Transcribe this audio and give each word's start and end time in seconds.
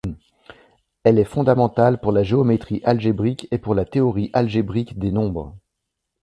Elle 1.03 1.19
est 1.19 1.25
fondamentale 1.25 1.99
pour 2.01 2.11
la 2.11 2.23
géométrie 2.23 2.81
algébrique 2.83 3.47
et 3.51 3.59
pour 3.59 3.75
la 3.75 3.85
théorie 3.85 4.31
algébrique 4.33 4.97
des 4.97 5.11
nombres. 5.11 5.55